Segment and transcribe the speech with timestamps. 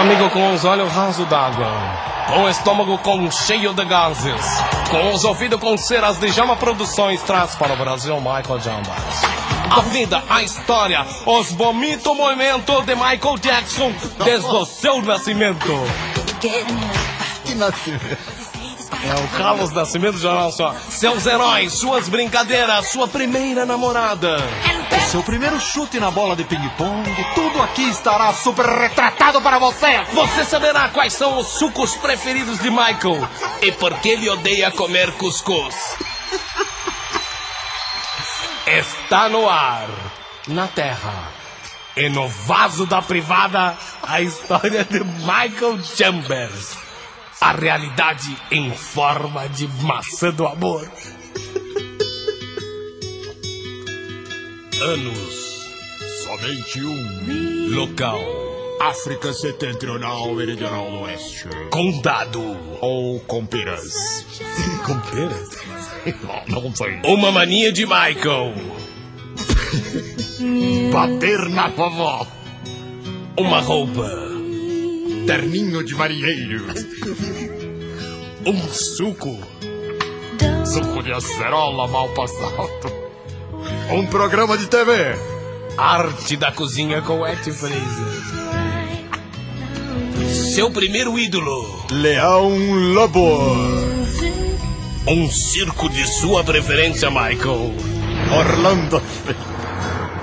[0.00, 1.68] Amigo com os olhos rasos d'água,
[2.26, 4.42] com o estômago com cheio de gases,
[4.90, 9.22] com os ouvidos com ceras de Jama Produções, traz para o Brasil Michael Jambas.
[9.70, 13.92] A vida, a história, os bonito movimento de Michael Jackson
[14.24, 15.68] desde o seu nascimento.
[17.44, 18.40] Que nascimento.
[19.02, 20.74] É o Carlos Nascimento Jornal só.
[20.88, 24.38] Seus heróis, suas brincadeiras, sua primeira namorada.
[25.10, 27.02] Seu primeiro chute na bola de ping-pong,
[27.34, 30.04] tudo aqui estará super retratado para você.
[30.12, 33.28] Você saberá quais são os sucos preferidos de Michael
[33.60, 35.74] e por que ele odeia comer cuscuz.
[38.64, 39.88] Está no ar,
[40.46, 41.32] na terra
[41.96, 46.78] e no vaso da privada a história de Michael Chambers.
[47.40, 50.88] A realidade em forma de maçã do amor.
[54.82, 55.68] Anos.
[56.24, 57.74] Somente um.
[57.74, 58.18] Local.
[58.80, 61.48] África Setentrional Meridional do Oeste.
[61.70, 62.56] Condado.
[62.80, 64.24] Ou com peras.
[64.86, 65.50] Com peras?
[66.48, 66.98] Não, não sei.
[67.04, 68.54] Uma mania de Michael.
[70.90, 72.26] Bater na vovó.
[73.36, 74.10] Uma roupa.
[75.26, 76.64] Terninho de marinheiro.
[78.46, 79.38] Um suco.
[80.64, 82.99] Suco de acerola mal passado.
[83.92, 84.92] Um programa de TV.
[85.76, 87.80] Arte da cozinha com Ed Fraser.
[90.54, 91.86] Seu primeiro ídolo.
[91.90, 92.50] Leão
[92.94, 93.56] Lobo.
[95.08, 97.74] Um circo de sua preferência, Michael.
[98.32, 99.02] Orlando.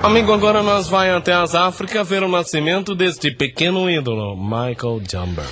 [0.02, 5.44] Amigo, agora nós vai até as Áfricas ver o nascimento deste pequeno ídolo, Michael Jumber.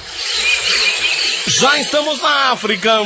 [1.46, 3.02] Já estamos na África.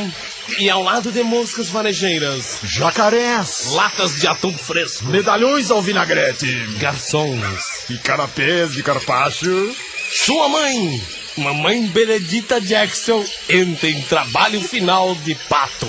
[0.59, 3.67] E ao lado de moscas varejeiras, Jacarés.
[3.71, 6.45] latas de atum fresco, Medalhões ao vinagrete.
[6.77, 9.75] garçons, E carapés de carpacho.
[10.11, 11.01] Sua mãe,
[11.37, 15.87] Mamãe Benedita Jackson, entra em trabalho final de pato.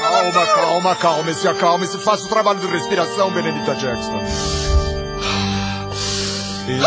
[0.00, 1.98] Calma, calma, calme-se, acalme-se.
[1.98, 4.22] Faça o trabalho de respiração, Benedita Jackson.
[6.68, 6.86] Isso,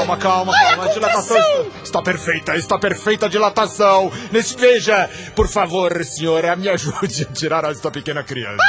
[0.00, 0.84] calma, calma, calma.
[0.84, 4.10] A dilatação está, está perfeita, está perfeita a dilatação.
[4.32, 8.62] Nesse, veja, por favor, senhora, me ajude a tirar esta pequena criança.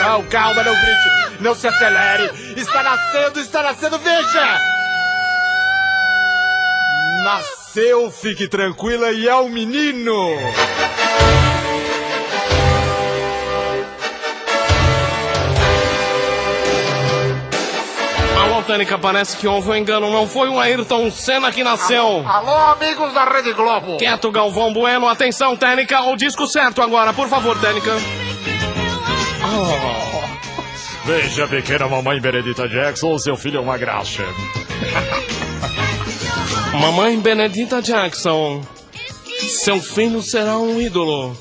[0.00, 1.40] Não, calma, não grite.
[1.40, 2.30] Não se acelere.
[2.56, 4.60] Está nascendo, está nascendo, veja!
[7.22, 10.38] Nasceu, fique tranquila, e é um menino!
[18.70, 20.12] Alô, Tânica, parece que houve um engano.
[20.12, 22.24] Não foi o Ayrton Senna que nasceu.
[22.24, 23.96] Alô, amigos da Rede Globo!
[23.96, 25.08] Quieto, Galvão Bueno.
[25.08, 26.00] Atenção, Tênica.
[26.02, 27.12] O disco certo agora.
[27.12, 27.90] Por favor, Tênica.
[31.04, 34.22] Veja, pequena mamãe Benedita Jackson, seu filho é uma graxa.
[36.80, 38.64] Mamãe Benedita Jackson.
[39.48, 41.36] Seu filho será um ídolo.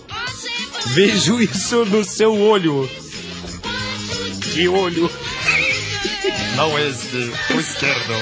[0.88, 2.90] Vejo isso no seu olho.
[4.52, 5.12] Que olho!
[6.56, 8.14] Não este, o esquerdo.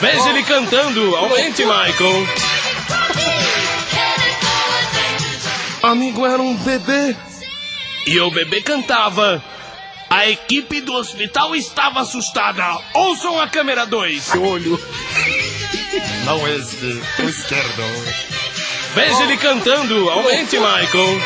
[0.00, 1.16] Veja ele cantando.
[1.16, 2.26] Aumente, Michael.
[5.82, 7.16] Amigo era um bebê.
[8.06, 9.42] E o bebê cantava.
[10.08, 12.78] A equipe do hospital estava assustada.
[12.94, 14.34] Ouçam a câmera 2.
[14.36, 14.80] Olho.
[16.24, 17.82] Não este, o esquerdo.
[18.94, 20.10] Veja ele cantando.
[20.10, 21.20] Aumente, Michael.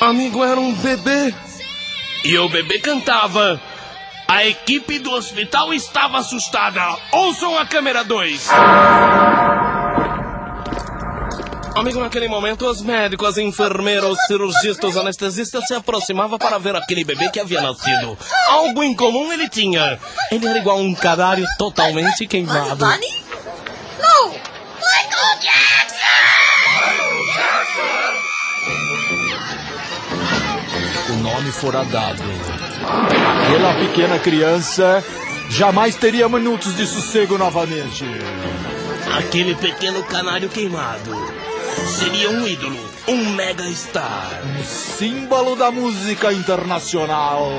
[0.00, 1.34] Amigo era um bebê.
[2.24, 3.60] E o bebê cantava.
[4.26, 6.82] A equipe do hospital estava assustada.
[7.12, 8.48] Ouçam a câmera 2.
[11.74, 17.04] Amigo, naquele momento, os médicos, as enfermeiras, os cirurgistas, anestesistas se aproximavam para ver aquele
[17.04, 18.18] bebê que havia nascido.
[18.48, 19.98] Algo em comum ele tinha.
[20.30, 22.84] Ele era igual a um cadário totalmente queimado.
[22.84, 23.28] Bunny?
[31.34, 32.22] Nome fora dado.
[33.46, 35.04] Aquela pequena criança
[35.50, 38.04] jamais teria minutos de sossego novamente.
[39.18, 41.38] Aquele pequeno canário queimado
[41.86, 44.42] Seria um ídolo, um mega star.
[44.44, 47.50] Um símbolo da música internacional.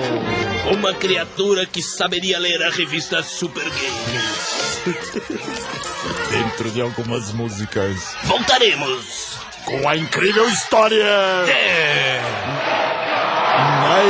[0.73, 4.81] Uma criatura que saberia ler a revista Super Games.
[6.29, 8.15] Dentro de algumas músicas.
[8.23, 11.05] Voltaremos com a incrível história
[11.45, 12.48] de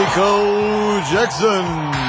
[0.09, 2.08] Michael Jackson.